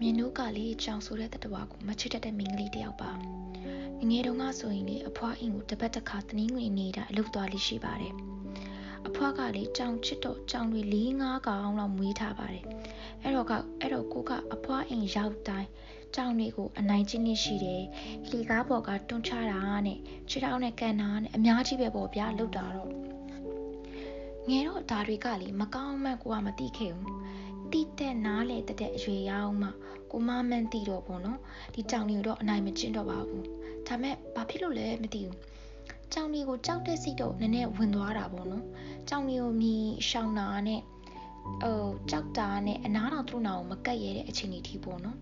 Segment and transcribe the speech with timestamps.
[0.00, 8.14] မြင်တို့ကလေကြောင်ဆိုတဲ့တတဝါကိုမချစ်တတ်တဲ့မိန်းကလေးတယောက်ပါငငယ်တုန်းကဆိုရင်လေအဖွားအိမ်ကိုတစ်ပတ်တစ်ခါတနင်္ဂနွေနေတာအလုပ်သွားလိရှိပါတယ်
[9.06, 12.64] အဖွားကလေကြောင်ချစ်တော့ကြောင်တွေ၄၅ကောင်လောက်မွေးထားပါတယ်
[13.22, 15.68] အဲ့တော့ကအဲ့တော့ကိုကအဖွားအိမ်ရောက်တိုင်း
[16.14, 17.82] ကြောင်တွေကိုအနိုင်ကျင့်နေရှိတယ်
[18.28, 19.98] လှီကားပေါ်ကတွန်းချတာနဲ့
[20.28, 22.90] ခြေထောက်နဲ့ကန်တာနဲ့အများကြီးပဲပေါ့ဗျာလောက်တာတော့
[24.48, 27.21] ငယ်တော့ဒါတွေကလေမကောင်းမှန်းကိုကမသိခဲ့ဘူး
[27.72, 29.68] တိတက်နားလေတက်တဲ့အရွယ်ရောက်မှ
[30.10, 31.38] ကိုမမှန်းသိတော့ပေါ့နော်
[31.74, 33.46] ဒီကြောင်တွေကိုတော့အနိုင်မကျင့်တော့ပါဘူး
[33.86, 35.38] ဒါမဲ့ဘာဖြစ်လို့လဲမသိဘူး
[36.12, 38.64] ကြောင်တွေကိုကြောက်တဲ့စိတ်တော့နည်းနည်းဝင်သွားတာပေါ့နော်
[39.08, 40.80] ကြောင်တွေကိုမြည်ရှောင်းတာနဲ့
[41.62, 45.16] ဟိုကြောက်တာနဲ့အနားတော်သူ့နာကိုမကတ်ရတဲ့အခြေအနေထိပေါ့နော်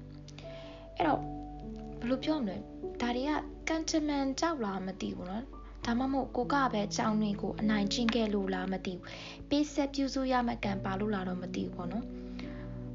[0.96, 2.56] အဲ့တော့ဘယ်လိုပြောမလဲ
[3.00, 3.30] ဒါတွေက
[3.68, 5.44] ကန်တမန်ကြောက်လားမသိဘူးနော်
[5.86, 9.04] ဒါမှမဟုတ်ကိုကပဲကြောင်တွေကိုအနိုင်ကျင့်ခဲ့လို့လားမသိဘူး
[9.48, 12.04] ပေးဆက်ပြုစုရမှကံပါလို့လားတော့မသိဘူးပေါ့နော်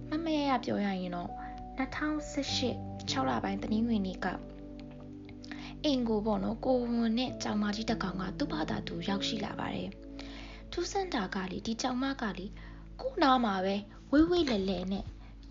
[0.09, 1.29] မမရရပြောရရင်တော့
[1.77, 4.27] 2018 6လပိုင်းတနင်္ဂနွေနေ့က
[5.84, 9.89] အိမ်ကိုပေါ့နော်ကိုဝန်နဲ့ကြောင်မကြီးတစ်ကောင်ကသူ့ဘာသာသူရောက်ရှိလာပါတယ်
[10.71, 12.45] ထူးဆန်းတာကလေဒီကြောင်မကလေ
[13.01, 13.75] ကိုနားမှာပဲ
[14.12, 15.05] ဝေးဝေးလဲလဲနဲ့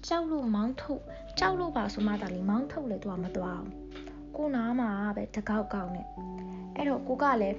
[0.07, 1.03] ကြောက်လို့မောင်းထုတ်
[1.39, 3.71] ကြောက်လို့ပါဆိုမှသာလေမောင်းထုတ်လေသူကမသွားအောင်
[4.37, 6.07] ကိုနားမှာပဲတကောက်ကောက်နဲ့
[6.77, 7.59] အဲ့တော့ကိုကလည်း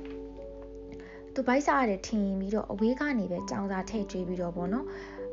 [1.33, 4.85] သူဘိုက်စားရတယ်ထင်ပြီးတော့အဝေးကနေပဲကြောင်စာထည့်ကျွေးပြီးတော့ဗောနော်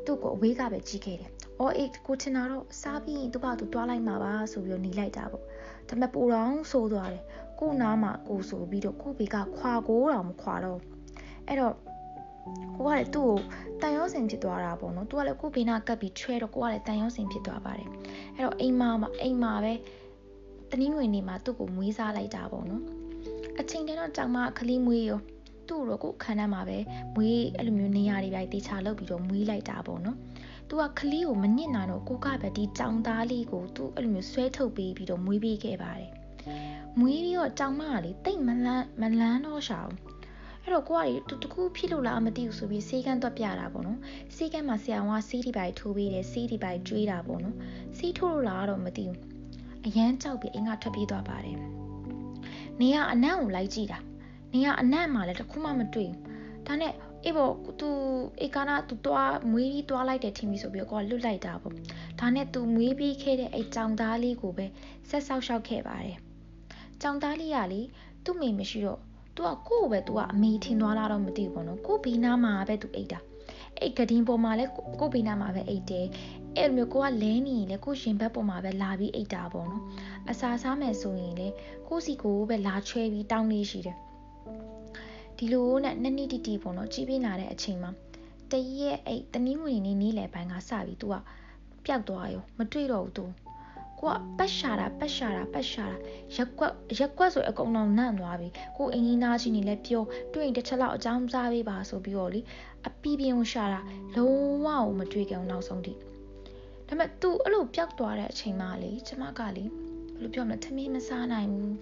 [0.04, 5.44] သူ့ကိုအဝေးကပဲကြီးခဲ့တယ်။အော်အေးကိုထင်တာတော့စားပြီးရင်သူ့ဘာသူတွားလိုက်မှာပါဆိုပြီးတော့หนีလိုက်တာပေါ့။
[5.88, 7.22] ဒါပေမဲ့ပူတော်ဆိုးသွားတယ်။
[7.60, 10.80] ကိုနားမှာကိုဆိုပြီးတော့ကိုဘေကခွာကိုတော့မခွာတော့
[11.46, 11.74] အဲ့တော့
[12.76, 13.36] ကိုကလည်းသူ့ကို
[13.82, 17.88] တန်ရောစင်ဖြစ်သွားတာပေါ့နော်။ तू ကလည်းကိုဘေနာကပ်ပြီးချွဲတော့ကိုကလည်းတန်ရောစင်ဖြစ်သွားပါတယ်။
[18.34, 18.90] အဲ့တော့အိမ်မှာ
[19.22, 19.74] အိမ်မှာပဲ
[20.70, 22.82] တနင်္ဂနွေနေ့မှာသူ့ကိုမွေးစားလိုက်တာပေါ့နော်။
[23.60, 25.20] အချိန်တည်းတော့ကြောင်မခလီမွေးရော
[25.67, 26.77] သူ့တော့ကိုခန်းထဲမှာပဲ
[27.15, 30.17] မွေးအဲ့လိုမျိုးနေရာတွေပဲတေချာလုပ်ပြီးတော့မွေးလိုက်တာပေါ့နော်။
[30.69, 36.11] तू ကခလီကိုမညစ်နိုင်တော့ကိုကပဲဒီကြောင်သားလေးကိုသူ့အဲ့လိုမျိုးဆွဲထုတ်ပေးပြီးတော့မွေးပေးခဲ့ပါတယ်။
[36.99, 39.97] မွေးပြီးတော့ကြောင်မကလေတိတ်မလန်းမလန်းတော့ရှာဘူး။
[40.63, 43.99] အဲ့တော့ကိုကလေတူတကူဖြစ်လို့လားမသိဘူးဆိုပြီးစေးကန်းတော့ပြတာပေါ့နော်။
[44.35, 47.55] စေးကန်းမှာဆရာကစီးဒီပိုင်ထိုးပေးတယ်စီးဒီပိုင်ကျွေးတာပေါ့နော်။
[47.97, 49.19] စီးထိုးလို့လားတော့မသိဘူး။
[49.85, 51.57] အရန်ကြောက်ပြီးအိမ်ကထွက်ပြေးသွားပါတယ်။
[52.79, 53.99] နေကအနံ့ကိုလိုက်ကြည့်တာ။
[54.53, 56.93] နေရအနက်မှလည်းတခုမှမတွေ့ဘူးဒါနဲ့
[57.25, 57.89] အေးပေါ့သူ
[58.41, 61.73] အေကာနာသူတွားမွေးပြီးတွားလိုက်တယ်ထင်ပြီဆိုပြီးတော့လွတ်လိုက်တာပေါ့
[62.19, 64.65] ဒါနဲ့သူမွေးပြီးခဲ့တဲ့အဲ့ကြောင်သားလေးကိုပဲ
[65.09, 66.17] ဆက်ဆောက်ရှောက်ခဲ့ပါတယ်
[67.01, 67.81] ကြောင်သားလေးကလေ
[68.25, 68.99] သူ့မိမရှိတော့
[69.35, 73.19] သူကကို့ကိုပဲသူကအမေထင်သွားလားတော့မသိဘူးပေါ့နော်ကိုဘီနာမှာပဲသူအိတ်တာ
[73.79, 74.65] အဲ့ကဒင်းပေါ်မှာလဲ
[74.99, 76.07] ကိုဘီနာမှာပဲအိတ်တယ်
[76.57, 79.83] အဲ့လိုမျိုးကိုကလဲနေရင်လဲကိုရှင်ဘက်ပေါ်မှာပဲလာပြီးအိတ်တာပေါ့နော်
[80.29, 81.47] အစာစားမယ်ဆိုရင်လဲ
[81.87, 83.97] ကိုစီကိုပဲလာချွဲပြီးတောင်းနေရှိတယ်
[85.38, 87.90] ဒီလိုနဲ့နှစ်နှစ်တီတီပေါ့နော်ကြီးပြင်းလာတဲ့အချိန်မှာ
[88.50, 91.14] တရက်အဲ့တနည်းငွေနေနေလေပိုင်းကစပြီး तू က
[91.84, 93.24] ပျောက်သွားရောမတွေ့တော့ဘူး तू
[94.00, 95.96] ကိုကပတ်ရှာတာပတ်ရှာတာပတ်ရှာတာ
[96.34, 100.04] ရက်ကွက်ရက်ကွက်ဆိုအကုန်လုံးနန့်သွားပြီကိုအင်းကြီးနားချင်းနေလဲပြော
[100.34, 102.40] တွေ့ရင်တစ်ချက်လောက်အကြောင်းစားပေးပါဆိုပြီးတော့လေ
[102.86, 103.80] အပီးပြင်းရှာတာ
[104.16, 104.66] လုံးဝ
[104.98, 106.00] မတွေ့ကြအောင်နောက်ဆုံးထိဒါ
[106.88, 109.64] ပေမဲ့ तू အဲ့လိုပျောက်သွားတဲ့အချိန်မှလေကျမကလေ
[110.14, 111.76] ဘယ်လိုပြောမလဲထမင်းမစားနိုင်ဘူး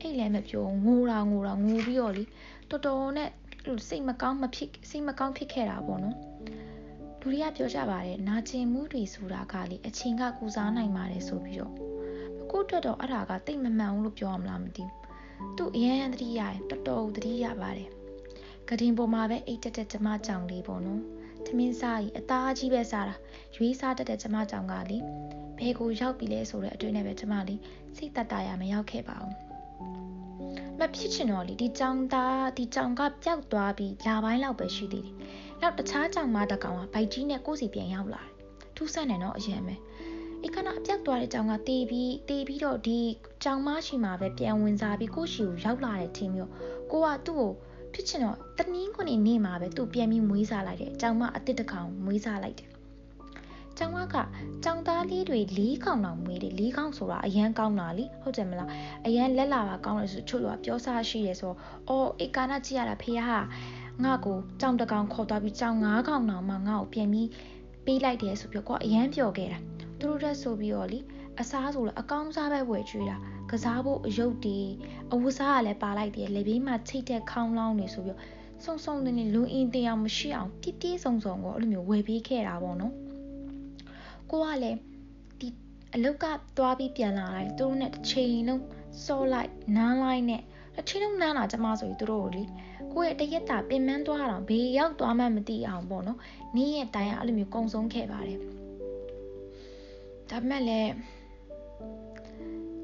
[0.00, 2.24] အဲ့လည်းမပြောငိုတာငိုတာငိုပြီးတော့လေ
[2.69, 3.29] တော်တော်နဲ့
[3.87, 6.17] စိတ်မကောင်းမဖြစ်စိတ်မကောင်းဖြစ်ခဲ့တာပေါ့နော်
[7.21, 11.73] လူတွေကပြောကြပါတယ်နာကျင်မှုတွေဆိုတာကလေအချိန်ကကူစားနိုင်ပါတယ်ဆိုပြီးတော့
[12.51, 17.89] ကိုအတွက်တော့အဲ့ဒါကတိတ်မမှန်ဘူးလို့ပြောရမလားမသိဘူးသူ့အရန်သတိရတယ်တော်တော်သတိရပါတယ်
[18.69, 21.01] ကတင်ပေါ်မှာပဲအိတ်တက်တက်ကျမကြောင်လေးပေါ့နော်
[21.45, 23.15] သမင်းစားကြီးအသားကြီးပဲစားတာ
[23.55, 24.97] ရွေးစားတက်တဲ့ကျမကြောင်ကလေ
[25.57, 27.59] ဘဲကိုရောက်ပြီလဲဆိုတဲ့အတွင်းနဲ့ပဲကျမလေး
[27.97, 29.46] စိတ်တတရမရောက်ခဲ့ပါဘူး
[30.79, 35.15] မဖြစ်ချင်တော့လေဒီကြောင်သားဒီကြောင်ကပျောက်သွားပြီးလာပိုင်းလောက်ပဲရှိသေးတယ်။
[35.61, 38.31] နောက်တခြားကြောင်မတကောင်ကဗိုက်ကြီးနဲ့ကိုယ်စီပြန်ရောက်လာတယ်။
[38.75, 39.75] ထူးဆန်းတယ်နော်အရင်ပဲ။
[40.45, 42.99] ဧကနာအပြောက်သွားတဲ့ကြောင်ကတေးပြီးတေးပြီးတော့ဒီ
[43.43, 46.51] ကြောင်မရှိမှာပဲပြန်ဝင်စားပြီးကိုရှိကိုရောက်လာတဲ့ထင်မျိုး
[46.91, 47.51] ကိုကသူ့ကို
[47.93, 52.69] ဖြစ်ချင်တော့တနင်းခွနေနေမှာပဲသူ့ပြန်ပြီးမွေးစားလိုက်တယ်။ကြောင်မအစ်စ်တကောင်မွေးစားလိုက်တယ်
[53.78, 54.16] ကျောင်းမက
[54.64, 58.68] ကျောင်းသားလေးတွေ၄កောင်တောင်မွေးတယ်၄កောင်ဆိုတာအရန်ကောင်းတာလीဟုတ်တယ်မလား
[59.06, 61.58] အရန်လက်လာပါကောင်းတယ်ဆိုချုပ်လို့ပြောစားရှိတယ်ဆိုတော့
[61.88, 63.38] အော်အေကာနာကြည့်ရတာဖေဟာ
[64.04, 67.28] ငါ့ကိုကြောင်တကောင်ခေါ်သွားပြီးကြောင်၅កောင်တောင်မှငါ့ကိုပြန်ပြီး
[67.84, 69.58] ပေးလိုက်တယ်ဆိုပြီးကွာအရန်ပျော်ခဲ့တာ
[69.98, 70.98] သူတို့တက်ဆိုပြီးတော့လी
[71.40, 73.16] အစားဆိုလည်းအကောင်းစားပဲဝယ်ကျွေးတာ
[73.50, 74.58] ကစားဖို့အယုတ်တီ
[75.12, 78.18] အဝတ်စားကလည်းပါလိုက်တယ်လေဘေးမှာချိတ်တဲ့ခေါင်းလောင်းနေဆိုပြီး
[78.64, 82.94] စုံစုံနေလူအင်းတရားမရှိအောင်ပြည့်ပြည့်စုံစုံကိုအဲ့လိုမျိုးဝယ်ပေးခဲ့တာပေါ့နော်
[84.31, 84.77] ကိုကလည်း
[85.39, 85.47] ဒီ
[85.93, 86.25] အလုတ်က
[86.57, 88.63] သွားပြီးပြန်လာတိုင်းသူတို့နဲ့တစ်ချိန်လုံး
[89.05, 90.41] စောလိုက်နမ်းလိုက်နဲ့
[90.75, 92.43] တစ်ချိန်လုံးနမ်းလာကျမဆိုပြီးသူတို့ကိုလေ
[92.93, 96.19] ကိုရဲ့တရက်တာပင်ပန်းသွားတော့ဘေးရောက်သွားမှမသိအောင်ပေါ့နော်
[96.55, 98.39] နေ့ရက်တိုင်းအဲ့လိုမျိုးကုံဆုံးခဲ့ပါတယ်
[100.29, 100.91] ဒါပေမဲ့လည်း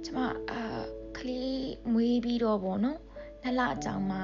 [0.06, 0.20] ကျမ
[0.52, 0.62] အာ
[1.18, 3.00] ကလေးမွေးပြီးတော့ဗောနော်
[3.44, 4.24] နှစ်လအကြောင်းမှာ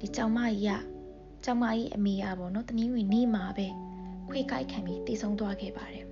[0.00, 0.70] ဒီကြောင်မကြီးက
[1.44, 3.66] ကြောင်မကြီးအမေကဗောနော်တနည်းဝင်နေမှာပဲ
[4.28, 6.05] ခွေကိုက်ခံပြီးတည်ဆုံးသွားခဲ့ပါတယ်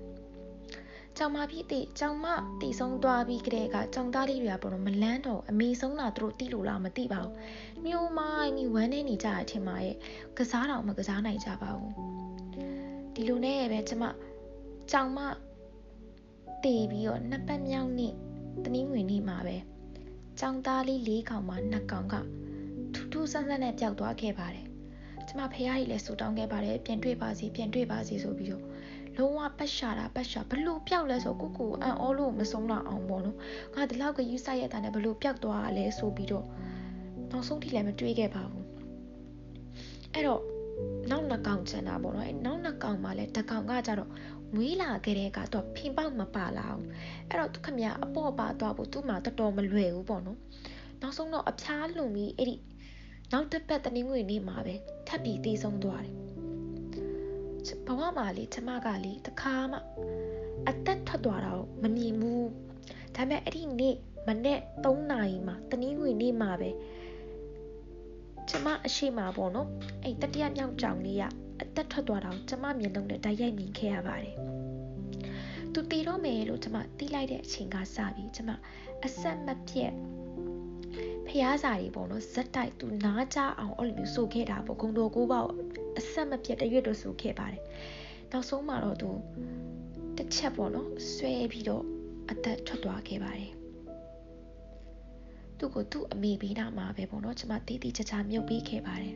[1.19, 2.27] ကြောင်မပြီးတည်ကြောင်မ
[2.61, 7.35] တည်ဆုံးသွားပြီးကတည်းကကြောင်သားလေးတွေကပေါ့နော်မလန်းတော့အမေဆုံးတာသူတို့တိလို့လားမသိပါဘူး
[7.85, 9.97] မျိုးမိုင်းပြီးဝမ်းနေနေကြတဲ့အထင်မှာရဲ့
[10.39, 11.93] ကစားတော်မကစားနိုင်ကြပါဘူး
[13.15, 14.05] ဒီလိုနဲ့ပဲကျမ
[14.91, 15.19] ကြောင်မ
[16.65, 18.13] တည်ပြီးတော့နှစ်ပတ်မြောက်နေ့
[18.65, 19.57] တနည်းဝင်နေမှာပဲ
[20.41, 22.15] ကြောင်သားလေးလေးကောင်မှနှစ်ကောင်က
[22.95, 24.67] ထူးထူးဆန်းဆန်းနဲ့ပျောက်သွားခဲ့ပါတယ်
[25.29, 28.65] ကျမဖះကြီးလည်းဆူတောင်းခဲ့ပါတယ်ပြန်တွေ့ပါစီပြန်တွေ့ပါစီဆိုပြီးတော့
[29.19, 33.39] လုံးဝပတ်ရှာတာပတ်ရှာဘလို့ပျောက်လဲဆိုကိုကိုအန်အောလို့မဆုံးတော့အောင်ပေါ့နော်
[33.75, 36.47] ငါဒီလောက်ကယူဆိုင်ရတာနဲ့ဘလို့ပျောက်သွားရလဲဆိုပြီးတော့
[37.31, 38.65] နောက်ဆုံးထိလည်းမတွေးခဲ့ပါဘူး
[40.13, 40.43] အဲ့တော့
[41.11, 44.11] နောက်နှစ်ကောင်ကျန်တာပေါ့နော်အဲ့နောက်နှစ်ကောင်မှလည်းတကောင်ကကြတော့
[44.55, 46.85] မွေးလာခဲ့တဲ့ကတော့ဖင်ပေါက်မပါလာအောင်
[47.29, 50.39] အဲ့တော့သူခမရအပေါ့ပါသွားဖို့သူ့မှာတော်တော်မလွယ်ဘူးပေါ့နော်
[51.03, 52.57] နောက်ဆုံးတော့အဖျားလွန်ပြီးအဲ့ဒီ
[53.33, 54.75] နောက်တစ်ပတ်တနင်္ဂနွေနေ့မှာပဲ
[55.09, 56.15] ထပ်ပြီးတည်ဆုံးသွားတယ်
[57.87, 59.79] ဘဝမှာလေကျမကလေတခါမှ
[60.69, 62.49] အသက်ထွက်သွားတာကိုမမြင်ဘူး
[63.17, 63.97] ဒါပေမဲ့အဲ့ဒီနေ့
[64.29, 66.71] မနေ့3နာရီမှာတနင်္ဂနွေနေ့မှာပဲ
[68.49, 69.69] ကျမအရှိမပေါ့နော်
[70.03, 71.25] အဲ့တတိယမြောက်ကြောင်လေးက
[71.63, 74.37] အသက်ထွက်သွားတာကိုကျမမျက်လုံးနဲ့တိုက်ရိုက်မြင်ခဲ့ရပါတယ်
[75.73, 78.51] သူတည်တော့မယ်လို့ကျမတီးလိုက်တဲ့အချိန်ကစပြီးကျမ
[79.05, 79.93] အဆက်မပြတ်
[81.29, 85.49] ဖျားစာတွေပေါ့နော်ဇက်တိုက်သူနားကြအောင်အဲ့လိုမျိုးဆိုခဲ့တာပေါ့ဂုံတော်ကိုပေါ့
[85.99, 87.63] အဆက်မပြတ်တရွတ်တော့ဆိုခဲ့ပါတယ်
[88.33, 89.11] နောက်ဆုံးမှာတော့သူ
[90.17, 91.85] တစ်ချက်ပေါ့နော်ဆွဲပြီးတော့
[92.31, 93.53] အသက်ထွက်သွားခဲ့ပါတယ်
[95.59, 99.15] သူ့ကိုသူ့အမေပြီးနာမှာပဲပေါ့နော်ကျမတီးတီးချာချာမြုပ်ပြီးခဲ့ပါတယ်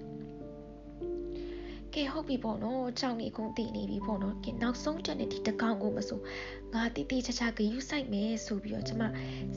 [1.95, 6.21] ကဲဟုတ်ပြီပေါ့နော်ကြောင်နေကုန်တည်နေပြီပေါ့နော်ကဲနောက်ဆုံးချက်နဲ့ဒီတကောင်ကိုမဆို
[6.75, 9.03] ငါတီးတီးချာချာဂယူးဆိုင်မယ်ဆိုပြီးတော့ကျမ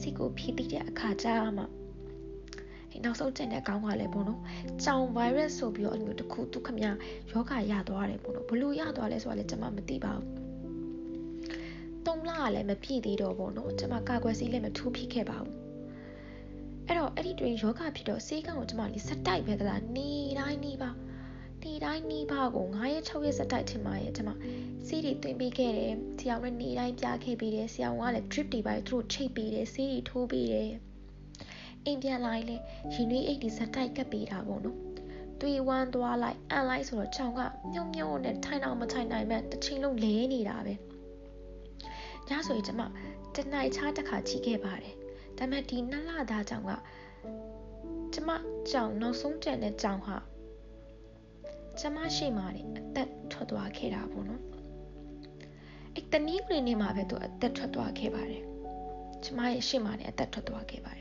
[0.01, 1.27] စိတ်ကိုဖြည့်တည်တဲ့အခါကျ
[1.57, 1.63] မှ
[2.91, 4.39] ဒီနောက်ဆုံးကျန်တဲ့ကောင်းကလည်းပေါ့နော်။
[4.83, 6.93] ကြောင် virus ဆိုပြီးတော့အဲ့လိုတခုသူခမယော
[7.49, 10.25] ဂရသွားတယ်ပေါ့နော်။ဘလို့ရသွားလဲဆိုတာလည်းကျွန်မမသိပါဘူး။
[12.05, 15.55] တုံးလာကလည်းမပြည့်သေးတော့ပေါ့နော်။ကျွန်မကာကွယ်ဆေးလည်းမထိုးဖြစ်ခဲ့ပါဘူး။
[16.87, 20.09] အဲ့တော့အဲ့ဒီတွင်ယောဂဖြစ်တော့ဆေးကန်းကိုကျွန်မလေးစက်တိုက်ပဲသလားနေ
[20.39, 20.91] တိုင်းနေပါ
[21.61, 24.31] ဒီတိုင်းနီးပါကို9ရက်6ရက်စက်တိုက်ထင်ပါရဲ့ကျွန်မ
[24.87, 30.69] ဆေးတွေတွင်ပေးခဲ့တယ်ဆရာဝန်နေတိုင်းပြခဲ့ပေးတယ်ဆရာဝန်ကလည်း drip တွေပါသူတို့ချိတ်ပေးတယ်ဆေးတွေထိုးပေးတယ်
[31.85, 32.63] အိမ်ပြန်လာရင်လည်း
[32.93, 34.77] ရင်နွေးအိတ်ဒီဇက်တိုက်ကပ်ပေးတာပေါ့နော်
[35.41, 37.39] တွေးဝမ်းသွားလိုက်အန်လိုက်ဆိုတော့ချောင်းက
[37.73, 40.73] မြုံမြုံနဲ့ထိုင်အောင်မထိုင်နိုင်မဲ့တစ်ချိန်လုံးလဲနေတာပဲ
[42.29, 42.81] ညဆိုရင်ကျမ
[43.35, 44.95] တနိုင်ချားတစ်ခါကြည့်ခဲ့ပါတယ်
[45.37, 46.71] ဒါပေမဲ့ဒီနှစ်လသားကြောင့်က
[48.13, 48.29] ကျမ
[48.71, 50.17] ကြောင်နောက်ဆုံးကျန်တဲ့ကြောင်ဟာ
[51.79, 54.41] ကျမရှိမှနေအသက်ထွက်သွားခဲ့တာပေါ့နော်
[55.95, 58.43] အဲ့တနည်းကလေးနေမှာပဲသူအသက်ထွက်သွားခဲ့ပါတယ်
[59.23, 61.00] ကျမရဲ့ရှေ့မှာနေအသက်ထွက်သွားခဲ့ပါတယ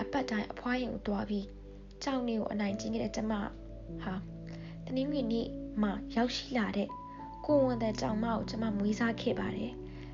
[0.00, 1.46] အပတ်တိုင်းအဖွားရင်ကိုတွားပြီး
[2.02, 3.32] ကြောင်နေကိုအနိုင်ကျင့်ခဲ့တဲ့ကျမ
[4.02, 4.14] ဟာ
[4.84, 5.46] တနည်းငွေနေ့
[5.82, 6.88] မှာရောက်ရှိလာတဲ့
[7.46, 9.72] ကိုဝန်တဲ့ကြောင်မကိုကျမမွေးစားခဲ့ပါတယ်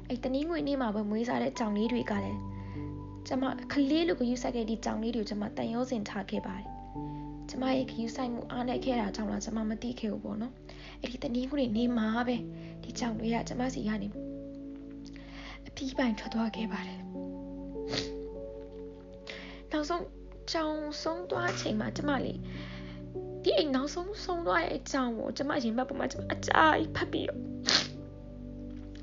[0.08, 2.40] အဲ့တနည်းငွေနေ့မှာပဲမွေးစားတဲ့ကြောင်လေးတွေကလည်း
[3.26, 6.66] ကျမကလေးလိုကယူဆိုင်ခဲ့ဒီကြောင်လေးတွေကိုကျမတန်ရုံးစင်ထားခဲ့ပါတယ်
[7.50, 10.52] ကျမရဲ့ခယူဆိုင်မှုအားနဲ့ခဲ့တာကြောင့်လားကျမမသိခဲ့ဘူးပေါ့နော်
[11.00, 12.36] အဲ့ဒီတနည်းငွေနေမှာပဲ
[12.82, 14.08] ဒီကြောင်တွေကကျမစီကနေ
[15.66, 17.00] အပြီးပိုင်ထွက်သွားခဲ့ပါတယ်
[19.72, 20.04] နောက်ဆုံး
[20.52, 22.38] ကြောင်ဆုံးသွားချိန်မှာကျမလေး
[23.42, 27.40] ဒီအိမ်နောက်ဆုံးဆုံးသွားရဲ့အကြောင်းကိုကျမရင်ဘတ်ပေါ်မှာကျမအကြိုက်ဖတ်ပြီးတော့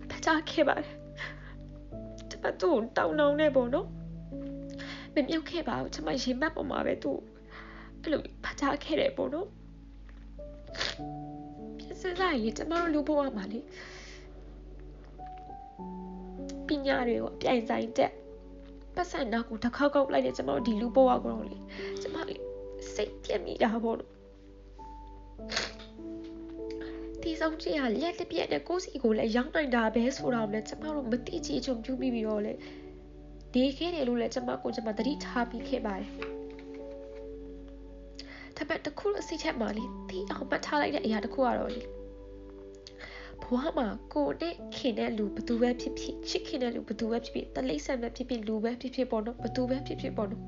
[0.09, 0.95] ဖတ်ကြခဲ့ပါတယ်
[2.29, 3.87] ကျမသူ့တောင်းတောင်းနေပေါ့နော်
[5.13, 7.17] မမြုပ်ခဲ့ပါဘူးကျမရင်ဘတ်ပေါ်မှာပဲသူ့
[8.01, 9.47] အဲ့လိုဖတ်ကြခဲ့တယ်ပေါ့နော်
[11.77, 13.59] ပြစစားရင်ကျမတို့လူဘဝမှာလေ
[16.67, 18.13] ပညာတွေကိုအပြိုင်ဆိုင်တက်
[18.99, 21.57] ပတ်စံနောက်ကိုတစ်ခေါက်ခေါက်လိုက်တယ်ကျမတို့ဒီလူဘဝကိုတော့လေ
[22.01, 22.35] ကျမလေ
[22.93, 24.11] စိတ်ပြက်မိတာပေါ့လို့
[27.21, 32.53] ဒီဆောင်ကြီးကလက်တပြက်နဲ့ကိုစီကိုလည်းရောက်နိုင်တာပဲဆိုတော့လည်းကျမတို့မတိချီချုံပြူပြီးပြီးတော့လေ
[33.53, 36.11] ဒီခဲ့တယ်လို့လည်းကျမကိုကျမသတိထားပြီးခဲ့ပါတယ်
[38.57, 41.81] ဒါပေမဲ့တခုလို့စိတ်ချက်မှလေတီးအောင်ပတ်ထားလိုက်တဲ့အရာတခုကတော့လေ
[43.43, 50.43] ဘဝမှာကိုနဲ့ခင်တဲ့လူဘသူပဲဖြစ်ဖြစ်ချစ်ခင်တဲ့လူဘသူပဲဖြစ်ဖြစ်တလိမ့်ဆန်ပဲဖြစ်ဖြစ်လူပဲဖြစ်ဖြစ်ပေါ့နော်ဘသူပဲဖြစ်ဖြစ်ပေါ့နော်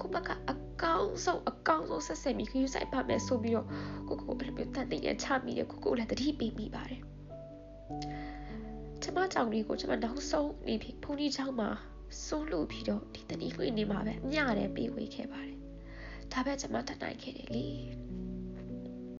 [0.00, 3.66] ကိုဘကအကောင်းဆုံးအကောင်းဆုံးဆက်ဆက်ပြီးခရူးဆိုင်ပါမယ်ဆိုပြီးတော့
[4.08, 7.00] ကိုကိုအဲ့လိုမျိုးတန်တင်ရချမိတယ်ကိုကိုလည်းတတိပေးမိပါတယ်
[9.02, 11.68] ကျမကြောင့်လေးကိုကျမနောက်ဆုံးနေပြီဖုန်ကြီးချောင်းမှာ
[12.26, 15.58] စိုးလို့ပြီးတော့ဒီတတိခွေနေမှာပဲအမျှတယ်ပေးဝေခဲ့ပါတယ်
[16.32, 17.66] ဒါပဲကျမတတ်နိုင်ခဲ့တယ်လေ